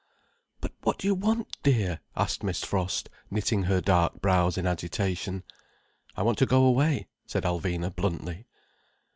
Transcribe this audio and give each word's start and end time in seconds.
"But 0.61 0.71
what 0.81 0.97
do 0.97 1.05
you 1.07 1.13
want, 1.13 1.61
dear?" 1.61 1.99
asked 2.15 2.41
Miss 2.41 2.63
Frost, 2.63 3.07
knitting 3.29 3.65
her 3.65 3.79
dark 3.81 4.19
brows 4.19 4.57
in 4.57 4.65
agitation. 4.65 5.43
"I 6.17 6.23
want 6.23 6.39
to 6.39 6.47
go 6.47 6.63
away," 6.63 7.05
said 7.27 7.43
Alvina 7.43 7.95
bluntly. 7.95 8.47